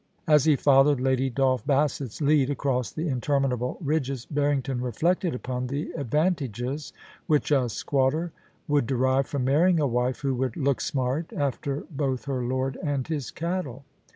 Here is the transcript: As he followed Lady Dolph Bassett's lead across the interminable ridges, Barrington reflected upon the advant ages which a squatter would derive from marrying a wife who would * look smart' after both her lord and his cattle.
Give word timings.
As 0.27 0.45
he 0.45 0.55
followed 0.55 0.99
Lady 0.99 1.29
Dolph 1.29 1.63
Bassett's 1.63 2.21
lead 2.21 2.49
across 2.49 2.91
the 2.91 3.07
interminable 3.07 3.77
ridges, 3.81 4.25
Barrington 4.25 4.81
reflected 4.81 5.35
upon 5.35 5.67
the 5.67 5.91
advant 5.95 6.41
ages 6.41 6.91
which 7.27 7.51
a 7.51 7.69
squatter 7.69 8.31
would 8.67 8.87
derive 8.87 9.27
from 9.27 9.45
marrying 9.45 9.79
a 9.79 9.85
wife 9.85 10.21
who 10.21 10.33
would 10.33 10.57
* 10.57 10.57
look 10.57 10.81
smart' 10.81 11.31
after 11.47 11.83
both 11.91 12.25
her 12.25 12.41
lord 12.43 12.79
and 12.83 13.07
his 13.07 13.29
cattle. 13.29 13.85